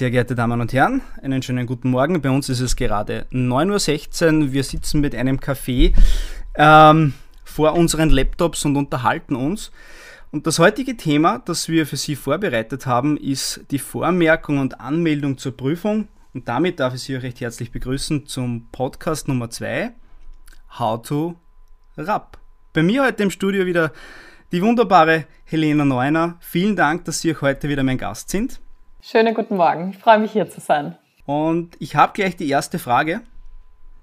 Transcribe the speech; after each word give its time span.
Sehr 0.00 0.10
geehrte 0.10 0.34
Damen 0.34 0.62
und 0.62 0.72
Herren, 0.72 1.02
einen 1.20 1.42
schönen 1.42 1.66
guten 1.66 1.90
Morgen. 1.90 2.22
Bei 2.22 2.30
uns 2.30 2.48
ist 2.48 2.60
es 2.60 2.74
gerade 2.74 3.26
9.16 3.32 4.44
Uhr. 4.44 4.52
Wir 4.54 4.64
sitzen 4.64 5.02
mit 5.02 5.14
einem 5.14 5.38
Kaffee 5.40 5.92
ähm, 6.54 7.12
vor 7.44 7.74
unseren 7.74 8.08
Laptops 8.08 8.64
und 8.64 8.78
unterhalten 8.78 9.36
uns. 9.36 9.72
Und 10.30 10.46
das 10.46 10.58
heutige 10.58 10.96
Thema, 10.96 11.40
das 11.40 11.68
wir 11.68 11.86
für 11.86 11.98
Sie 11.98 12.16
vorbereitet 12.16 12.86
haben, 12.86 13.18
ist 13.18 13.60
die 13.70 13.78
Vormerkung 13.78 14.56
und 14.56 14.80
Anmeldung 14.80 15.36
zur 15.36 15.54
Prüfung. 15.54 16.08
Und 16.32 16.48
damit 16.48 16.80
darf 16.80 16.94
ich 16.94 17.02
Sie 17.02 17.16
recht 17.16 17.42
herzlich 17.42 17.70
begrüßen 17.70 18.24
zum 18.24 18.70
Podcast 18.72 19.28
Nummer 19.28 19.50
2, 19.50 19.92
How 20.78 21.02
to 21.02 21.36
Rap. 21.98 22.38
Bei 22.72 22.82
mir 22.82 23.04
heute 23.04 23.22
im 23.22 23.30
Studio 23.30 23.66
wieder 23.66 23.92
die 24.50 24.62
wunderbare 24.62 25.26
Helena 25.44 25.84
Neuner. 25.84 26.38
Vielen 26.40 26.74
Dank, 26.74 27.04
dass 27.04 27.20
Sie 27.20 27.36
auch 27.36 27.42
heute 27.42 27.68
wieder 27.68 27.82
mein 27.82 27.98
Gast 27.98 28.30
sind. 28.30 28.62
Schönen 29.02 29.34
guten 29.34 29.56
Morgen. 29.56 29.90
Ich 29.90 29.98
freue 29.98 30.18
mich 30.18 30.32
hier 30.32 30.50
zu 30.50 30.60
sein. 30.60 30.94
Und 31.24 31.70
ich 31.80 31.96
habe 31.96 32.12
gleich 32.12 32.36
die 32.36 32.50
erste 32.50 32.78
Frage. 32.78 33.22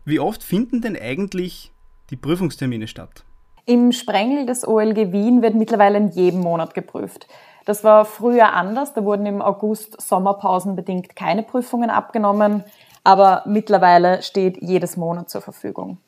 Wie 0.05 0.19
oft 0.19 0.43
finden 0.43 0.81
denn 0.81 0.97
eigentlich 0.99 1.71
die 2.09 2.15
Prüfungstermine 2.15 2.87
statt? 2.87 3.23
Im 3.65 3.91
Sprengel 3.91 4.47
des 4.47 4.67
OLG 4.67 5.11
Wien 5.11 5.43
wird 5.43 5.53
mittlerweile 5.53 5.97
in 5.97 6.07
jedem 6.09 6.39
Monat 6.39 6.73
geprüft. 6.73 7.27
Das 7.65 7.83
war 7.83 8.05
früher 8.05 8.53
anders. 8.53 8.93
Da 8.95 9.03
wurden 9.03 9.27
im 9.27 9.41
August 9.41 10.01
Sommerpausen 10.01 10.75
bedingt 10.75 11.15
keine 11.15 11.43
Prüfungen 11.43 11.91
abgenommen. 11.91 12.63
Aber 13.03 13.43
mittlerweile 13.45 14.23
steht 14.23 14.63
jedes 14.63 14.97
Monat 14.97 15.29
zur 15.29 15.41
Verfügung. 15.41 15.99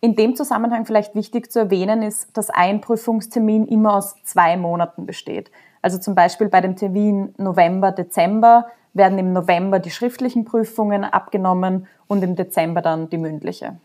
In 0.00 0.14
dem 0.14 0.36
Zusammenhang 0.36 0.86
vielleicht 0.86 1.16
wichtig 1.16 1.50
zu 1.50 1.58
erwähnen 1.58 2.02
ist, 2.02 2.36
dass 2.36 2.50
ein 2.50 2.80
Prüfungstermin 2.80 3.66
immer 3.66 3.94
aus 3.94 4.14
zwei 4.22 4.56
Monaten 4.56 5.06
besteht. 5.06 5.50
Also 5.82 5.98
zum 5.98 6.14
Beispiel 6.14 6.48
bei 6.48 6.60
dem 6.60 6.76
Termin 6.76 7.34
November, 7.38 7.92
Dezember 7.92 8.66
werden 8.94 9.18
im 9.18 9.32
November 9.32 9.78
die 9.78 9.90
schriftlichen 9.90 10.44
Prüfungen 10.44 11.04
abgenommen 11.04 11.86
und 12.06 12.22
im 12.22 12.36
Dezember 12.36 12.82
dann 12.82 13.10
die 13.10 13.18
mündliche. 13.18 13.78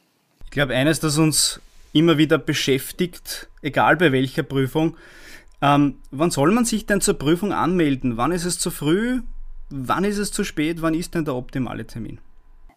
Ich 0.46 0.52
glaube, 0.52 0.74
eines, 0.74 1.00
das 1.00 1.18
uns 1.18 1.62
immer 1.94 2.18
wieder 2.18 2.38
beschäftigt, 2.38 3.48
egal 3.62 3.98
bei 3.98 4.12
welcher 4.12 4.44
Prüfung, 4.44 4.98
ähm, 5.62 5.96
wann 6.12 6.32
soll 6.32 6.52
man 6.52 6.66
sich 6.66 6.86
denn 6.86 7.00
zur 7.00 7.18
Prüfung 7.18 7.54
anmelden? 7.54 8.18
Wann 8.18 8.32
ist 8.32 8.46
es 8.46 8.60
zu 8.60 8.72
früh? 8.72 9.22
Wann 9.70 10.04
ist 10.04 10.18
es 10.18 10.32
zu 10.32 10.44
spät? 10.44 10.82
Wann 10.82 10.94
ist 10.94 11.16
denn 11.16 11.26
der 11.26 11.36
optimale 11.36 11.86
Termin? 11.86 12.20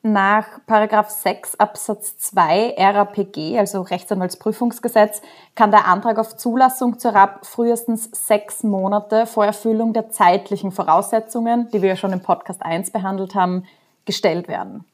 Nach 0.08 0.60
Paragraph 0.68 1.10
6 1.10 1.58
Absatz 1.58 2.16
2 2.18 2.76
RAPG, 2.78 3.58
also 3.58 3.80
Rechtsanwaltsprüfungsgesetz, 3.80 5.20
kann 5.56 5.72
der 5.72 5.88
Antrag 5.88 6.20
auf 6.20 6.36
Zulassung 6.36 7.00
zur 7.00 7.12
RAP 7.12 7.44
frühestens 7.44 8.08
sechs 8.12 8.62
Monate 8.62 9.26
vor 9.26 9.44
Erfüllung 9.44 9.92
der 9.94 10.08
zeitlichen 10.10 10.70
Voraussetzungen, 10.70 11.68
die 11.72 11.82
wir 11.82 11.88
ja 11.88 11.96
schon 11.96 12.12
im 12.12 12.20
Podcast 12.20 12.62
1 12.62 12.92
behandelt 12.92 13.34
haben, 13.34 13.64
gestellt 14.04 14.46
werden. 14.46 14.84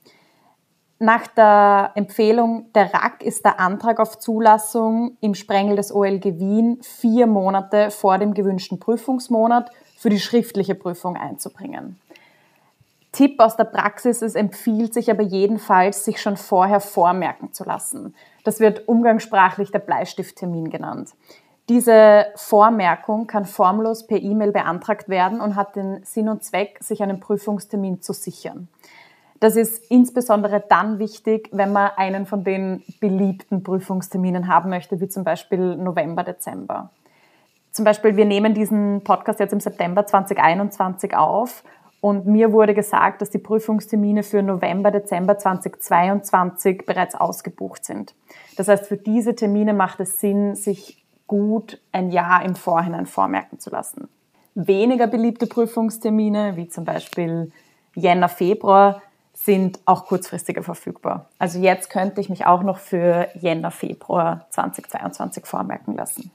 Nach 0.98 1.26
der 1.26 1.90
Empfehlung 1.94 2.72
der 2.74 2.94
RAK 2.94 3.22
ist 3.22 3.44
der 3.44 3.60
Antrag 3.60 4.00
auf 4.00 4.18
Zulassung 4.18 5.18
im 5.20 5.34
Sprengel 5.34 5.76
des 5.76 5.94
OLG 5.94 6.38
Wien 6.38 6.78
vier 6.80 7.26
Monate 7.26 7.90
vor 7.90 8.16
dem 8.16 8.32
gewünschten 8.32 8.80
Prüfungsmonat 8.80 9.70
für 9.98 10.08
die 10.08 10.20
schriftliche 10.20 10.74
Prüfung 10.74 11.18
einzubringen. 11.18 11.98
Tipp 13.12 13.40
aus 13.40 13.56
der 13.56 13.64
Praxis, 13.64 14.22
es 14.22 14.34
empfiehlt 14.34 14.94
sich 14.94 15.10
aber 15.10 15.22
jedenfalls, 15.22 16.04
sich 16.04 16.20
schon 16.20 16.38
vorher 16.38 16.80
vormerken 16.80 17.52
zu 17.52 17.62
lassen. 17.62 18.14
Das 18.42 18.58
wird 18.58 18.88
umgangssprachlich 18.88 19.70
der 19.70 19.80
Bleistifttermin 19.80 20.70
genannt. 20.70 21.10
Diese 21.68 22.26
Vormerkung 22.34 23.26
kann 23.26 23.44
formlos 23.44 24.06
per 24.06 24.20
E-Mail 24.20 24.50
beantragt 24.50 25.08
werden 25.08 25.40
und 25.40 25.56
hat 25.56 25.76
den 25.76 26.02
Sinn 26.04 26.28
und 26.28 26.42
Zweck, 26.42 26.78
sich 26.80 27.02
einen 27.02 27.20
Prüfungstermin 27.20 28.00
zu 28.00 28.14
sichern. 28.14 28.68
Das 29.40 29.56
ist 29.56 29.90
insbesondere 29.90 30.62
dann 30.66 30.98
wichtig, 30.98 31.48
wenn 31.52 31.72
man 31.72 31.90
einen 31.96 32.26
von 32.26 32.44
den 32.44 32.82
beliebten 33.00 33.62
Prüfungsterminen 33.62 34.48
haben 34.48 34.70
möchte, 34.70 35.00
wie 35.00 35.08
zum 35.08 35.24
Beispiel 35.24 35.76
November, 35.76 36.24
Dezember. 36.24 36.90
Zum 37.72 37.84
Beispiel, 37.84 38.16
wir 38.16 38.24
nehmen 38.24 38.54
diesen 38.54 39.02
Podcast 39.02 39.40
jetzt 39.40 39.52
im 39.52 39.60
September 39.60 40.06
2021 40.06 41.16
auf 41.16 41.64
und 42.02 42.26
mir 42.26 42.52
wurde 42.52 42.74
gesagt, 42.74 43.22
dass 43.22 43.30
die 43.30 43.38
Prüfungstermine 43.38 44.24
für 44.24 44.42
November, 44.42 44.90
Dezember 44.90 45.38
2022 45.38 46.84
bereits 46.84 47.14
ausgebucht 47.14 47.84
sind. 47.84 48.16
Das 48.56 48.66
heißt, 48.66 48.86
für 48.86 48.96
diese 48.96 49.36
Termine 49.36 49.72
macht 49.72 50.00
es 50.00 50.18
Sinn, 50.18 50.56
sich 50.56 51.04
gut 51.28 51.80
ein 51.92 52.10
Jahr 52.10 52.44
im 52.44 52.56
Vorhinein 52.56 53.06
vormerken 53.06 53.60
zu 53.60 53.70
lassen. 53.70 54.08
Weniger 54.56 55.06
beliebte 55.06 55.46
Prüfungstermine, 55.46 56.56
wie 56.56 56.68
zum 56.68 56.84
Beispiel 56.84 57.52
Jänner, 57.94 58.28
Februar, 58.28 59.00
sind 59.32 59.78
auch 59.84 60.06
kurzfristiger 60.06 60.64
verfügbar. 60.64 61.30
Also 61.38 61.60
jetzt 61.60 61.88
könnte 61.88 62.20
ich 62.20 62.28
mich 62.28 62.46
auch 62.46 62.64
noch 62.64 62.78
für 62.78 63.28
Jänner, 63.34 63.70
Februar 63.70 64.48
2022 64.50 65.46
vormerken 65.46 65.94
lassen. 65.94 66.32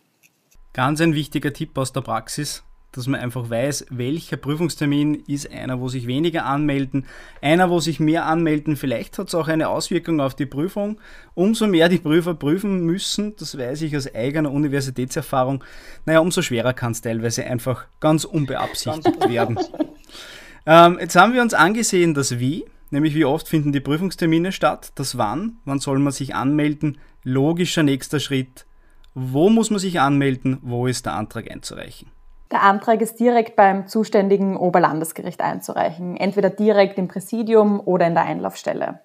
Ganz 0.72 1.02
ein 1.02 1.14
wichtiger 1.14 1.52
Tipp 1.52 1.78
aus 1.78 1.92
der 1.92 2.02
Praxis 2.02 2.64
dass 2.92 3.08
man 3.08 3.20
einfach 3.20 3.50
weiß, 3.50 3.88
welcher 3.90 4.38
Prüfungstermin 4.38 5.16
ist 5.28 5.52
einer, 5.52 5.80
wo 5.80 5.88
sich 5.88 6.08
weniger 6.08 6.46
anmelden, 6.46 7.06
einer, 7.42 7.70
wo 7.70 7.80
sich 7.80 8.00
mehr 8.00 8.26
anmelden. 8.26 8.76
Vielleicht 8.76 9.18
hat 9.20 9.28
es 9.28 9.36
auch 9.36 9.48
eine 9.48 9.70
Auswirkung 9.70 10.20
auf 10.20 10.36
die 10.36 10.46
Prüfung. 10.46 11.00
Umso 11.34 11.68
mehr 11.68 11.90
die 11.90 12.00
Prüfer 12.00 12.34
prüfen 12.34 12.86
müssen, 12.86 13.36
das 13.36 13.58
weiß 13.58 13.84
ich 13.84 13.96
aus 13.96 14.14
eigener 14.14 14.52
Universitätserfahrung, 14.52 15.64
naja, 16.06 16.20
umso 16.20 16.42
schwerer 16.42 16.74
kann 16.74 16.94
es 16.94 17.02
teilweise 17.02 17.46
einfach 17.46 17.86
ganz 18.00 18.24
unbeabsichtigt 18.24 19.30
werden. 19.30 19.60
Ähm, 20.66 20.98
jetzt 21.00 21.16
haben 21.16 21.34
wir 21.34 21.42
uns 21.42 21.54
angesehen, 21.54 22.14
das 22.14 22.40
Wie, 22.40 22.66
nämlich 22.90 23.16
wie 23.16 23.24
oft 23.24 23.48
finden 23.48 23.72
die 23.72 23.80
Prüfungstermine 23.80 24.52
statt, 24.52 24.92
das 24.96 25.18
Wann, 25.18 25.60
wann 25.64 25.80
soll 25.80 25.98
man 26.00 26.12
sich 26.12 26.36
anmelden, 26.36 26.98
logischer 27.24 27.84
nächster 27.84 28.20
Schritt, 28.20 28.66
wo 29.14 29.50
muss 29.50 29.70
man 29.70 29.80
sich 29.80 30.02
anmelden, 30.02 30.58
wo 30.62 30.88
ist 30.88 31.06
der 31.06 31.14
Antrag 31.14 31.50
einzureichen. 31.50 32.12
Der 32.52 32.64
Antrag 32.64 33.02
ist 33.02 33.20
direkt 33.20 33.56
beim 33.56 33.88
zuständigen 33.88 34.56
Oberlandesgericht 34.56 35.42
einzureichen, 35.42 36.16
entweder 36.16 36.50
direkt 36.50 36.98
im 36.98 37.08
Präsidium 37.08 37.82
oder 37.84 38.08
in 38.08 38.14
der 38.14 38.24
Einlaufstelle. 38.24 39.00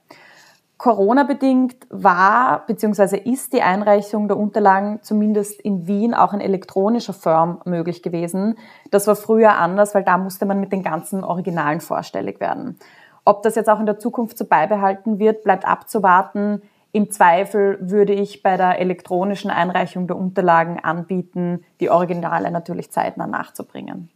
Corona-bedingt 0.78 1.76
war 1.90 2.66
bzw. 2.66 3.16
ist 3.16 3.52
die 3.52 3.62
Einreichung 3.62 4.26
der 4.26 4.36
Unterlagen 4.36 4.98
zumindest 5.02 5.60
in 5.60 5.86
Wien 5.86 6.12
auch 6.12 6.32
in 6.32 6.40
elektronischer 6.40 7.12
Form 7.12 7.60
möglich 7.64 8.02
gewesen. 8.02 8.58
Das 8.90 9.06
war 9.06 9.14
früher 9.14 9.56
anders, 9.58 9.94
weil 9.94 10.02
da 10.02 10.18
musste 10.18 10.44
man 10.44 10.58
mit 10.58 10.72
den 10.72 10.82
ganzen 10.82 11.22
Originalen 11.22 11.80
vorstellig 11.80 12.40
werden. 12.40 12.80
Ob 13.24 13.44
das 13.44 13.54
jetzt 13.54 13.70
auch 13.70 13.78
in 13.78 13.86
der 13.86 14.00
Zukunft 14.00 14.36
so 14.36 14.44
beibehalten 14.44 15.20
wird, 15.20 15.44
bleibt 15.44 15.64
abzuwarten. 15.66 16.62
Im 16.94 17.10
Zweifel 17.10 17.78
würde 17.80 18.12
ich 18.12 18.42
bei 18.42 18.58
der 18.58 18.78
elektronischen 18.78 19.50
Einreichung 19.50 20.06
der 20.06 20.16
Unterlagen 20.16 20.78
anbieten, 20.78 21.64
die 21.80 21.88
Originale 21.88 22.50
natürlich 22.50 22.90
zeitnah 22.90 23.26
nachzubringen. 23.26 24.10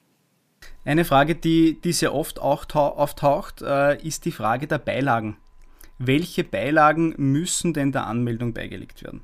Eine 0.85 1.07
Frage, 1.07 1.35
die, 1.35 1.81
die 1.81 1.93
sehr 1.93 2.15
oft 2.15 2.39
auftaucht, 2.39 3.63
äh, 3.63 4.01
ist 4.07 4.27
die 4.27 4.33
Frage 4.33 4.67
der 4.67 4.79
Beilagen. 4.79 5.39
Welche 5.99 6.45
Beilagen 6.45 7.15
müssen 7.17 7.73
denn 7.73 7.93
der 7.93 8.07
Anmeldung 8.07 8.53
beigelegt 8.53 9.03
werden? 9.03 9.23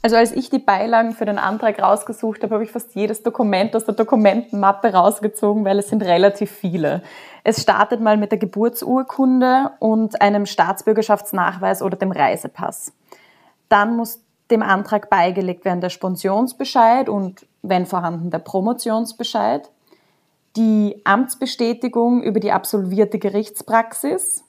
Also 0.00 0.16
als 0.16 0.32
ich 0.32 0.48
die 0.48 0.60
Beilagen 0.60 1.12
für 1.12 1.24
den 1.24 1.38
Antrag 1.38 1.80
rausgesucht 1.82 2.42
habe, 2.42 2.54
habe 2.54 2.64
ich 2.64 2.70
fast 2.70 2.94
jedes 2.94 3.22
Dokument 3.22 3.74
aus 3.74 3.84
der 3.84 3.94
Dokumentenmappe 3.94 4.92
rausgezogen, 4.92 5.64
weil 5.64 5.78
es 5.78 5.88
sind 5.88 6.02
relativ 6.02 6.52
viele. 6.52 7.02
Es 7.42 7.62
startet 7.62 8.00
mal 8.00 8.16
mit 8.16 8.30
der 8.30 8.38
Geburtsurkunde 8.38 9.72
und 9.80 10.20
einem 10.22 10.46
Staatsbürgerschaftsnachweis 10.46 11.82
oder 11.82 11.96
dem 11.96 12.12
Reisepass. 12.12 12.92
Dann 13.68 13.96
muss 13.96 14.20
dem 14.50 14.62
Antrag 14.62 15.10
beigelegt 15.10 15.64
werden 15.64 15.80
der 15.80 15.90
Spensionsbescheid 15.90 17.08
und, 17.08 17.46
wenn 17.62 17.84
vorhanden, 17.84 18.30
der 18.30 18.38
Promotionsbescheid, 18.38 19.68
die 20.56 21.00
Amtsbestätigung 21.04 22.22
über 22.22 22.40
die 22.40 22.52
absolvierte 22.52 23.18
Gerichtspraxis, 23.18 24.44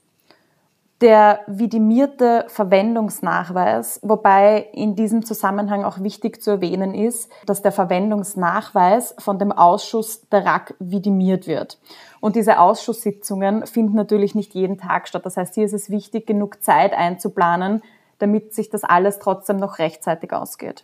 der 1.01 1.39
vidimierte 1.47 2.45
Verwendungsnachweis, 2.49 3.99
wobei 4.03 4.67
in 4.73 4.95
diesem 4.95 5.23
Zusammenhang 5.23 5.85
auch 5.85 6.01
wichtig 6.01 6.41
zu 6.41 6.51
erwähnen 6.51 6.93
ist, 6.93 7.31
dass 7.45 7.61
der 7.61 7.71
Verwendungsnachweis 7.71 9.15
von 9.17 9.39
dem 9.39 9.53
Ausschuss 9.53 10.27
der 10.29 10.45
RAK 10.45 10.75
vidimiert 10.79 11.47
wird. 11.47 11.79
Und 12.19 12.35
diese 12.35 12.59
Ausschusssitzungen 12.59 13.65
finden 13.65 13.95
natürlich 13.95 14.35
nicht 14.35 14.53
jeden 14.53 14.77
Tag 14.77 15.07
statt. 15.07 15.25
Das 15.25 15.37
heißt, 15.37 15.55
hier 15.55 15.65
ist 15.65 15.73
es 15.73 15.89
wichtig, 15.89 16.27
genug 16.27 16.61
Zeit 16.61 16.93
einzuplanen, 16.93 17.81
damit 18.17 18.53
sich 18.53 18.69
das 18.69 18.83
alles 18.83 19.19
trotzdem 19.19 19.55
noch 19.55 19.79
rechtzeitig 19.79 20.33
ausgeht. 20.33 20.83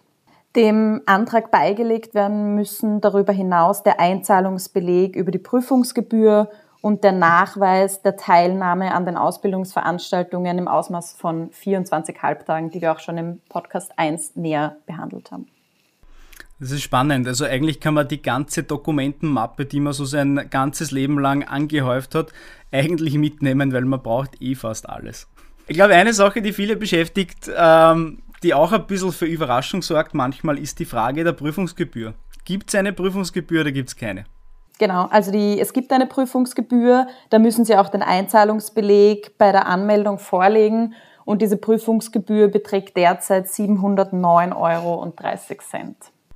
Dem 0.55 1.01
Antrag 1.05 1.51
beigelegt 1.51 2.15
werden 2.15 2.55
müssen 2.55 3.01
darüber 3.01 3.33
hinaus 3.33 3.83
der 3.83 3.99
Einzahlungsbeleg 3.99 5.17
über 5.17 5.31
die 5.31 5.37
Prüfungsgebühr 5.37 6.49
und 6.85 7.03
der 7.03 7.13
Nachweis 7.13 8.03
der 8.03 8.15
Teilnahme 8.15 8.93
an 8.93 9.07
den 9.07 9.17
Ausbildungsveranstaltungen 9.17 10.59
im 10.59 10.67
Ausmaß 10.67 11.13
von 11.13 11.49
24 11.49 12.21
Halbtagen, 12.21 12.69
die 12.69 12.79
wir 12.79 12.91
auch 12.91 12.99
schon 12.99 13.17
im 13.17 13.41
Podcast 13.49 13.97
1 13.97 14.35
näher 14.35 14.75
behandelt 14.85 15.31
haben. 15.31 15.47
Das 16.59 16.69
ist 16.69 16.83
spannend. 16.83 17.27
Also 17.27 17.43
eigentlich 17.45 17.79
kann 17.79 17.95
man 17.95 18.07
die 18.07 18.21
ganze 18.21 18.61
Dokumentenmappe, 18.61 19.65
die 19.65 19.79
man 19.79 19.93
so 19.93 20.05
sein 20.05 20.45
ganzes 20.51 20.91
Leben 20.91 21.17
lang 21.17 21.41
angehäuft 21.41 22.13
hat, 22.13 22.31
eigentlich 22.71 23.15
mitnehmen, 23.15 23.73
weil 23.73 23.85
man 23.85 24.03
braucht 24.03 24.39
eh 24.39 24.53
fast 24.53 24.87
alles. 24.87 25.27
Ich 25.65 25.77
glaube, 25.77 25.95
eine 25.95 26.13
Sache, 26.13 26.43
die 26.43 26.53
viele 26.53 26.75
beschäftigt, 26.75 27.49
ähm, 27.57 28.21
die 28.43 28.53
auch 28.53 28.71
ein 28.71 28.85
bisschen 28.85 29.11
für 29.11 29.25
Überraschung 29.25 29.81
sorgt 29.81 30.13
manchmal, 30.13 30.59
ist 30.59 30.77
die 30.77 30.85
Frage 30.85 31.23
der 31.23 31.33
Prüfungsgebühr. 31.33 32.13
Gibt 32.43 32.69
es 32.69 32.75
eine 32.75 32.93
Prüfungsgebühr 32.93 33.61
oder 33.61 33.71
gibt 33.71 33.89
es 33.89 33.95
keine? 33.95 34.25
Genau, 34.77 35.05
also 35.05 35.31
die, 35.31 35.59
es 35.59 35.71
gibt 35.71 35.91
eine 35.93 36.05
Prüfungsgebühr, 36.05 37.07
da 37.29 37.39
müssen 37.39 37.63
Sie 37.63 37.77
auch 37.77 37.89
den 37.89 38.01
Einzahlungsbeleg 38.01 39.37
bei 39.37 39.51
der 39.51 39.67
Anmeldung 39.67 40.19
vorlegen 40.19 40.93
und 41.23 41.41
diese 41.41 41.57
Prüfungsgebühr 41.57 42.49
beträgt 42.49 42.97
derzeit 42.97 43.47
709,30 43.47 44.55
Euro. 44.55 45.13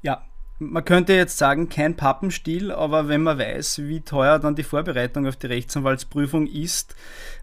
Ja, 0.01 0.21
man 0.57 0.85
könnte 0.85 1.13
jetzt 1.13 1.37
sagen, 1.37 1.69
kein 1.69 1.95
Pappenstiel, 1.95 2.71
aber 2.71 3.07
wenn 3.07 3.23
man 3.23 3.37
weiß, 3.37 3.79
wie 3.83 4.01
teuer 4.01 4.39
dann 4.39 4.55
die 4.55 4.63
Vorbereitung 4.63 5.27
auf 5.27 5.35
die 5.35 5.47
Rechtsanwaltsprüfung 5.47 6.47
ist, 6.47 6.95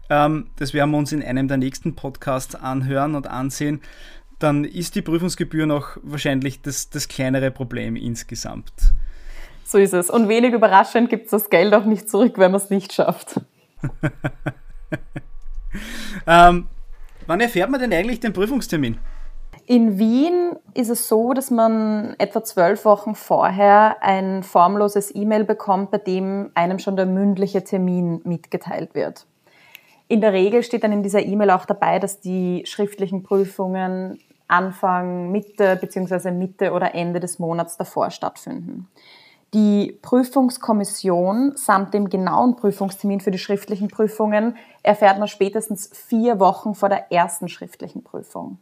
ähm, 0.09 0.49
das 0.57 0.73
werden 0.73 0.91
wir 0.91 0.97
uns 0.97 1.11
in 1.11 1.23
einem 1.23 1.47
der 1.47 1.57
nächsten 1.57 1.95
Podcasts 1.95 2.55
anhören 2.55 3.15
und 3.15 3.27
ansehen, 3.27 3.81
dann 4.39 4.65
ist 4.65 4.95
die 4.95 5.01
Prüfungsgebühr 5.01 5.65
noch 5.65 5.97
wahrscheinlich 6.03 6.61
das, 6.61 6.89
das 6.89 7.07
kleinere 7.07 7.51
Problem 7.51 7.95
insgesamt. 7.95 8.71
So 9.67 9.77
ist 9.77 9.93
es. 9.93 10.09
Und 10.09 10.29
wenig 10.29 10.53
überraschend 10.53 11.09
gibt 11.09 11.25
es 11.25 11.31
das 11.31 11.49
Geld 11.49 11.73
auch 11.73 11.83
nicht 11.83 12.09
zurück, 12.09 12.37
wenn 12.37 12.51
man 12.51 12.61
es 12.61 12.69
nicht 12.69 12.93
schafft. 12.93 13.41
ähm, 16.25 16.67
wann 17.25 17.41
erfährt 17.41 17.69
man 17.69 17.81
denn 17.81 17.91
eigentlich 17.91 18.21
den 18.21 18.31
Prüfungstermin? 18.31 18.97
In 19.65 19.99
Wien 19.99 20.55
ist 20.73 20.89
es 20.89 21.09
so, 21.09 21.33
dass 21.33 21.51
man 21.51 22.15
etwa 22.17 22.45
zwölf 22.45 22.85
Wochen 22.85 23.13
vorher 23.13 23.97
ein 23.99 24.41
formloses 24.41 25.13
E-Mail 25.13 25.43
bekommt, 25.43 25.91
bei 25.91 25.97
dem 25.97 26.49
einem 26.53 26.79
schon 26.79 26.95
der 26.95 27.05
mündliche 27.05 27.61
Termin 27.61 28.21
mitgeteilt 28.23 28.95
wird. 28.95 29.25
In 30.07 30.21
der 30.21 30.31
Regel 30.31 30.63
steht 30.63 30.85
dann 30.85 30.93
in 30.93 31.03
dieser 31.03 31.25
E-Mail 31.25 31.49
auch 31.49 31.65
dabei, 31.65 31.99
dass 31.99 32.21
die 32.21 32.63
schriftlichen 32.65 33.23
Prüfungen 33.23 34.21
Anfang, 34.47 35.29
Mitte 35.29 35.75
bzw. 35.75 36.31
Mitte 36.31 36.71
oder 36.71 36.95
Ende 36.95 37.19
des 37.19 37.37
Monats 37.37 37.75
davor 37.75 38.11
stattfinden. 38.11 38.87
Die 39.53 39.97
Prüfungskommission 40.01 41.53
samt 41.55 41.93
dem 41.93 42.09
genauen 42.09 42.57
Prüfungstermin 42.57 43.21
für 43.21 43.31
die 43.31 43.37
schriftlichen 43.37 43.87
Prüfungen 43.87 44.57
erfährt 44.83 45.19
man 45.19 45.29
spätestens 45.29 45.89
vier 45.93 46.41
Wochen 46.41 46.75
vor 46.75 46.89
der 46.89 47.13
ersten 47.13 47.47
schriftlichen 47.47 48.03
Prüfung. 48.03 48.57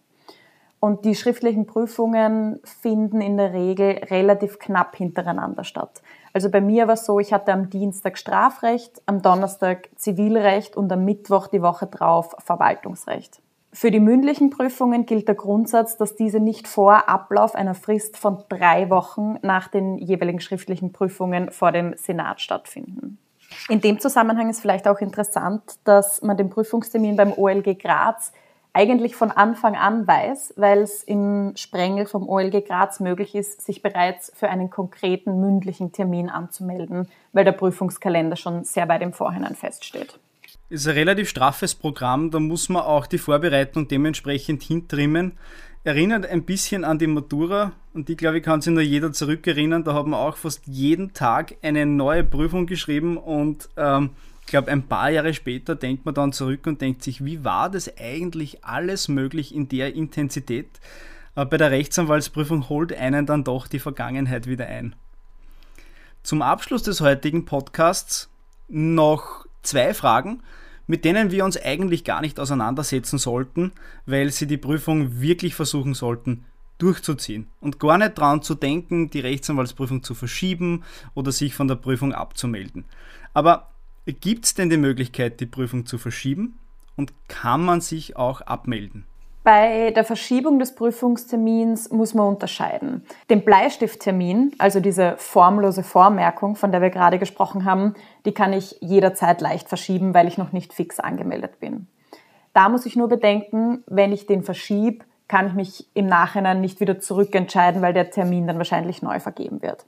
Und 0.80 1.04
die 1.04 1.16
schriftlichen 1.16 1.66
Prüfungen 1.66 2.60
finden 2.64 3.20
in 3.20 3.38
der 3.38 3.54
Regel 3.54 4.00
relativ 4.12 4.60
knapp 4.60 4.96
hintereinander 4.96 5.64
statt. 5.64 6.04
Also 6.32 6.52
bei 6.52 6.62
mir 6.62 6.86
war 6.86 6.94
es 6.94 7.06
so, 7.06 7.20
ich 7.20 7.34
hatte 7.34 7.52
am 7.52 7.72
Dienstag 7.72 8.20
Strafrecht, 8.20 9.02
am 9.08 9.24
Donnerstag 9.24 9.90
Zivilrecht 9.96 10.78
und 10.78 10.92
am 10.92 11.04
Mittwoch 11.04 11.48
die 11.48 11.64
Woche 11.64 11.88
drauf 11.88 12.36
Verwaltungsrecht. 12.38 13.42
Für 13.76 13.92
die 13.92 14.00
mündlichen 14.00 14.52
Prüfungen 14.52 15.06
gilt 15.06 15.28
der 15.28 15.36
Grundsatz, 15.36 15.98
dass 15.98 16.16
diese 16.16 16.40
nicht 16.40 16.66
vor 16.66 17.10
Ablauf 17.10 17.56
einer 17.56 17.76
Frist 17.76 18.18
von 18.18 18.42
drei 18.48 18.90
Wochen 18.90 19.36
nach 19.42 19.68
den 19.68 19.98
jeweiligen 19.98 20.40
schriftlichen 20.40 20.94
Prüfungen 20.94 21.52
vor 21.52 21.74
dem 21.74 21.94
Senat 21.98 22.40
stattfinden. 22.40 23.18
In 23.68 23.82
dem 23.82 24.00
Zusammenhang 24.00 24.50
ist 24.50 24.62
vielleicht 24.62 24.88
auch 24.88 25.02
interessant, 25.02 25.62
dass 25.84 26.22
man 26.22 26.38
den 26.38 26.50
Prüfungstermin 26.50 27.18
beim 27.18 27.34
OLG 27.34 27.78
Graz 27.78 28.32
eigentlich 28.72 29.18
von 29.18 29.30
Anfang 29.30 29.76
an 29.76 30.08
weiß, 30.08 30.54
weil 30.56 30.80
es 30.80 31.04
im 31.04 31.52
Sprengel 31.58 32.06
vom 32.06 32.30
OLG 32.30 32.66
Graz 32.66 33.02
möglich 33.02 33.36
ist, 33.36 33.62
sich 33.62 33.82
bereits 33.82 34.32
für 34.36 34.48
einen 34.48 34.70
konkreten 34.70 35.42
mündlichen 35.42 35.92
Termin 35.92 36.30
anzumelden, 36.30 37.10
weil 37.34 37.44
der 37.44 37.52
Prüfungskalender 37.52 38.38
schon 38.38 38.64
sehr 38.64 38.88
weit 38.88 39.02
im 39.02 39.12
Vorhinein 39.12 39.56
feststeht. 39.56 40.18
Ist 40.68 40.88
ein 40.88 40.96
relativ 40.96 41.30
straffes 41.30 41.76
Programm, 41.76 42.32
da 42.32 42.40
muss 42.40 42.70
man 42.70 42.82
auch 42.82 43.06
die 43.06 43.20
Vorbereitung 43.20 43.88
dementsprechend 43.88 44.64
hintrimmen. 44.64 45.34
Erinnert 45.84 46.26
ein 46.26 46.44
bisschen 46.44 46.84
an 46.84 46.98
die 46.98 47.06
Matura 47.06 47.74
und 47.94 48.10
die, 48.10 48.16
glaube 48.16 48.40
ich, 48.40 48.44
kann 48.44 48.62
sich 48.62 48.74
nur 48.74 48.82
jeder 48.82 49.14
zurückerinnern. 49.14 49.84
Da 49.84 49.94
hat 49.94 50.08
man 50.08 50.20
auch 50.20 50.38
fast 50.38 50.66
jeden 50.66 51.14
Tag 51.14 51.56
eine 51.62 51.86
neue 51.86 52.24
Prüfung 52.24 52.66
geschrieben 52.66 53.18
und 53.18 53.70
ähm, 53.78 54.10
ich 54.42 54.48
glaube, 54.48 54.72
ein 54.72 54.88
paar 54.88 55.12
Jahre 55.12 55.36
später 55.36 55.76
denkt 55.76 56.06
man 56.06 56.16
dann 56.16 56.34
zurück 56.34 56.66
und 56.66 56.82
denkt 56.82 57.04
sich, 57.04 57.24
wie 57.24 57.44
war 57.44 57.70
das 57.70 57.92
eigentlich 58.00 58.64
alles 58.64 59.08
möglich 59.08 59.54
in 59.54 59.70
der 59.70 59.94
Intensität? 59.94 60.70
Aber 61.36 61.50
bei 61.52 61.58
der 61.58 61.70
Rechtsanwaltsprüfung 61.70 62.70
holt 62.70 62.92
einen 62.92 63.28
dann 63.28 63.44
doch 63.44 63.68
die 63.68 63.80
Vergangenheit 63.80 64.48
wieder 64.48 64.66
ein. 64.66 64.96
Zum 66.24 66.42
Abschluss 66.42 66.82
des 66.82 67.02
heutigen 67.02 67.46
Podcasts 67.46 68.30
noch 68.68 69.45
zwei 69.66 69.94
Fragen, 69.94 70.42
mit 70.88 71.04
denen 71.04 71.32
wir 71.32 71.46
uns 71.46 71.58
eigentlich 71.58 72.04
gar 72.04 72.22
nicht 72.22 72.40
auseinandersetzen 72.40 73.18
sollten, 73.18 73.72
weil 74.06 74.32
sie 74.32 74.48
die 74.48 74.58
Prüfung 74.58 75.20
wirklich 75.20 75.56
versuchen 75.56 75.94
sollten 75.94 76.46
durchzuziehen 76.78 77.48
und 77.62 77.80
gar 77.80 77.98
nicht 77.98 78.18
daran 78.18 78.42
zu 78.42 78.54
denken, 78.54 79.10
die 79.10 79.22
Rechtsanwaltsprüfung 79.22 80.04
zu 80.04 80.14
verschieben 80.14 80.84
oder 81.14 81.32
sich 81.32 81.56
von 81.56 81.70
der 81.70 81.76
Prüfung 81.76 82.14
abzumelden. 82.14 82.84
Aber 83.34 83.70
Gibt 84.06 84.46
es 84.46 84.54
denn 84.54 84.70
die 84.70 84.78
Möglichkeit, 84.78 85.40
die 85.40 85.48
Prüfung 85.48 85.88
zu 85.88 85.98
verschieben 85.98 86.60
und 86.96 87.12
kann 87.28 87.66
man 87.66 87.82
sich 87.82 88.16
auch 88.16 88.42
abmelden? 88.42 89.06
Bei 89.46 89.92
der 89.92 90.04
Verschiebung 90.04 90.58
des 90.58 90.74
Prüfungstermins 90.74 91.92
muss 91.92 92.16
man 92.16 92.30
unterscheiden. 92.30 93.06
Den 93.30 93.46
Bleistifttermin, 93.46 94.54
also 94.58 94.80
diese 94.80 95.18
formlose 95.18 95.84
Vormerkung, 95.84 96.56
von 96.56 96.72
der 96.72 96.82
wir 96.82 96.90
gerade 96.90 97.20
gesprochen 97.20 97.64
haben, 97.64 97.94
die 98.26 98.34
kann 98.34 98.54
ich 98.54 98.76
jederzeit 98.82 99.42
leicht 99.42 99.70
verschieben, 99.70 100.16
weil 100.16 100.28
ich 100.28 100.40
noch 100.40 100.52
nicht 100.52 100.74
fix 100.74 101.00
angemeldet 101.00 101.60
bin. 101.60 101.86
Da 102.54 102.70
muss 102.70 102.88
ich 102.88 102.96
nur 102.96 103.08
bedenken, 103.08 103.84
wenn 103.86 104.12
ich 104.12 104.26
den 104.26 104.42
verschiebe, 104.42 105.06
kann 105.28 105.46
ich 105.46 105.54
mich 105.54 105.88
im 105.94 106.08
Nachhinein 106.08 106.60
nicht 106.60 106.80
wieder 106.80 107.00
zurückentscheiden, 107.00 107.84
weil 107.84 107.94
der 107.94 108.10
Termin 108.10 108.48
dann 108.48 108.58
wahrscheinlich 108.58 109.04
neu 109.04 109.20
vergeben 109.20 109.62
wird. 109.62 109.86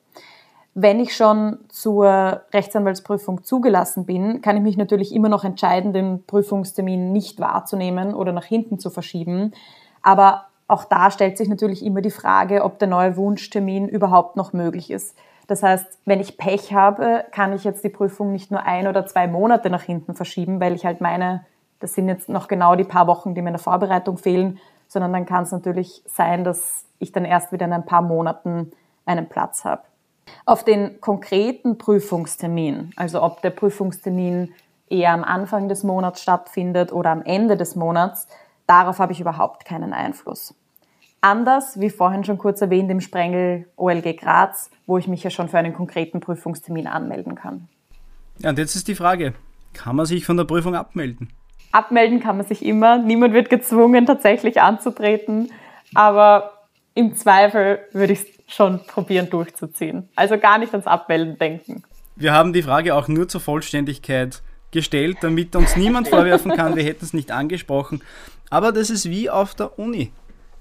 Wenn 0.79 0.99
ich 0.99 1.15
schon 1.15 1.57
zur 1.69 2.43
Rechtsanwaltsprüfung 2.53 3.43
zugelassen 3.43 4.05
bin, 4.05 4.41
kann 4.41 4.57
ich 4.57 4.61
mich 4.61 4.77
natürlich 4.77 5.11
immer 5.11 5.27
noch 5.27 5.43
entscheiden, 5.43 5.91
den 5.91 6.23
Prüfungstermin 6.27 7.11
nicht 7.11 7.39
wahrzunehmen 7.39 8.13
oder 8.13 8.31
nach 8.31 8.43
hinten 8.43 8.77
zu 8.77 8.91
verschieben. 8.91 9.53
Aber 10.03 10.45
auch 10.67 10.83
da 10.83 11.09
stellt 11.09 11.35
sich 11.39 11.49
natürlich 11.49 11.83
immer 11.83 12.01
die 12.01 12.11
Frage, 12.11 12.63
ob 12.63 12.77
der 12.77 12.87
neue 12.87 13.17
Wunschtermin 13.17 13.87
überhaupt 13.87 14.35
noch 14.35 14.53
möglich 14.53 14.91
ist. 14.91 15.17
Das 15.47 15.63
heißt, 15.63 15.97
wenn 16.05 16.19
ich 16.19 16.37
Pech 16.37 16.71
habe, 16.75 17.25
kann 17.31 17.53
ich 17.53 17.63
jetzt 17.63 17.83
die 17.83 17.89
Prüfung 17.89 18.31
nicht 18.31 18.51
nur 18.51 18.61
ein 18.61 18.87
oder 18.87 19.07
zwei 19.07 19.27
Monate 19.27 19.71
nach 19.71 19.81
hinten 19.81 20.13
verschieben, 20.13 20.59
weil 20.59 20.75
ich 20.75 20.85
halt 20.85 21.01
meine, 21.01 21.43
das 21.79 21.95
sind 21.95 22.07
jetzt 22.07 22.29
noch 22.29 22.47
genau 22.47 22.75
die 22.75 22.83
paar 22.83 23.07
Wochen, 23.07 23.33
die 23.33 23.41
mir 23.41 23.49
in 23.49 23.55
der 23.55 23.63
Vorbereitung 23.63 24.17
fehlen, 24.17 24.59
sondern 24.87 25.11
dann 25.11 25.25
kann 25.25 25.41
es 25.41 25.51
natürlich 25.51 26.03
sein, 26.05 26.43
dass 26.43 26.85
ich 26.99 27.11
dann 27.11 27.25
erst 27.25 27.51
wieder 27.51 27.65
in 27.65 27.73
ein 27.73 27.87
paar 27.87 28.03
Monaten 28.03 28.71
einen 29.07 29.27
Platz 29.27 29.65
habe. 29.65 29.81
Auf 30.45 30.63
den 30.63 31.01
konkreten 31.01 31.77
Prüfungstermin, 31.77 32.91
also 32.95 33.21
ob 33.21 33.41
der 33.41 33.49
Prüfungstermin 33.49 34.53
eher 34.89 35.11
am 35.11 35.23
Anfang 35.23 35.67
des 35.69 35.83
Monats 35.83 36.21
stattfindet 36.21 36.91
oder 36.91 37.11
am 37.11 37.23
Ende 37.23 37.57
des 37.57 37.75
Monats, 37.75 38.27
darauf 38.65 38.99
habe 38.99 39.13
ich 39.13 39.19
überhaupt 39.19 39.65
keinen 39.65 39.93
Einfluss. 39.93 40.53
Anders, 41.21 41.79
wie 41.79 41.89
vorhin 41.89 42.23
schon 42.23 42.37
kurz 42.37 42.61
erwähnt, 42.61 42.91
im 42.91 43.01
Sprengel 43.01 43.67
OLG 43.75 44.17
Graz, 44.17 44.69
wo 44.85 44.97
ich 44.97 45.07
mich 45.07 45.23
ja 45.23 45.29
schon 45.29 45.49
für 45.49 45.57
einen 45.57 45.73
konkreten 45.73 46.19
Prüfungstermin 46.19 46.87
anmelden 46.87 47.35
kann. 47.35 47.67
Ja, 48.39 48.51
und 48.51 48.59
jetzt 48.59 48.75
ist 48.75 48.87
die 48.87 48.95
Frage, 48.95 49.33
kann 49.73 49.95
man 49.95 50.05
sich 50.05 50.25
von 50.25 50.37
der 50.37 50.43
Prüfung 50.43 50.75
abmelden? 50.75 51.29
Abmelden 51.71 52.19
kann 52.19 52.37
man 52.37 52.45
sich 52.45 52.63
immer. 52.63 52.97
Niemand 52.97 53.33
wird 53.33 53.49
gezwungen, 53.49 54.05
tatsächlich 54.05 54.61
anzutreten. 54.61 55.51
Aber 55.93 56.53
im 56.93 57.15
Zweifel 57.15 57.79
würde 57.91 58.13
ich 58.13 58.19
es 58.21 58.36
schon 58.47 58.83
probieren 58.85 59.29
durchzuziehen. 59.29 60.09
Also 60.15 60.37
gar 60.37 60.57
nicht 60.57 60.71
ans 60.71 60.87
Abmelden 60.87 61.37
denken. 61.37 61.83
Wir 62.15 62.33
haben 62.33 62.53
die 62.53 62.63
Frage 62.63 62.95
auch 62.95 63.07
nur 63.07 63.27
zur 63.27 63.41
Vollständigkeit 63.41 64.41
gestellt, 64.71 65.17
damit 65.21 65.55
uns 65.55 65.75
niemand 65.75 66.07
vorwerfen 66.09 66.51
kann, 66.55 66.75
wir 66.75 66.83
hätten 66.83 67.05
es 67.05 67.13
nicht 67.13 67.31
angesprochen. 67.31 68.01
Aber 68.49 68.71
das 68.71 68.89
ist 68.89 69.09
wie 69.09 69.29
auf 69.29 69.53
der 69.53 69.77
Uni. 69.77 70.11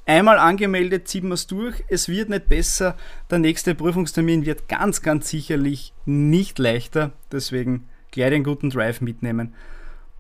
Einmal 0.05 0.38
angemeldet, 0.38 1.09
ziehen 1.09 1.26
wir 1.26 1.35
es 1.35 1.47
durch. 1.47 1.83
Es 1.88 2.09
wird 2.09 2.28
nicht 2.28 2.49
besser. 2.49 2.97
Der 3.31 3.38
nächste 3.38 3.75
Prüfungstermin 3.75 4.47
wird 4.47 4.69
ganz, 4.69 5.02
ganz 5.02 5.28
sicherlich 5.28 5.93
nicht 6.05 6.59
leichter. 6.61 7.11
Deswegen 7.33 7.88
gleich 8.12 8.31
den 8.31 8.45
guten 8.45 8.71
Drive 8.71 9.00
mitnehmen 9.00 9.55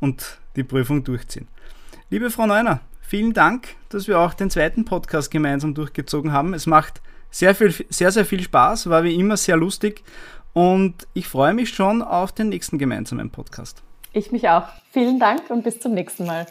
und 0.00 0.38
die 0.56 0.64
Prüfung 0.64 1.04
durchziehen. 1.04 1.46
Liebe 2.10 2.30
Frau 2.30 2.46
Neuner, 2.46 2.80
vielen 3.00 3.32
Dank, 3.32 3.68
dass 3.88 4.08
wir 4.08 4.18
auch 4.18 4.34
den 4.34 4.50
zweiten 4.50 4.84
Podcast 4.84 5.30
gemeinsam 5.30 5.74
durchgezogen 5.74 6.32
haben. 6.32 6.54
Es 6.54 6.66
macht 6.66 7.00
sehr, 7.30 7.54
viel, 7.54 7.74
sehr, 7.88 8.10
sehr 8.12 8.24
viel 8.24 8.42
Spaß, 8.42 8.88
war 8.88 9.04
wie 9.04 9.14
immer 9.14 9.36
sehr 9.36 9.56
lustig 9.56 10.02
und 10.52 10.94
ich 11.14 11.28
freue 11.28 11.54
mich 11.54 11.70
schon 11.70 12.02
auf 12.02 12.32
den 12.32 12.48
nächsten 12.48 12.78
gemeinsamen 12.78 13.30
Podcast. 13.30 13.82
Ich 14.12 14.32
mich 14.32 14.48
auch. 14.48 14.68
Vielen 14.92 15.18
Dank 15.18 15.50
und 15.50 15.62
bis 15.62 15.78
zum 15.80 15.92
nächsten 15.92 16.24
Mal. 16.24 16.46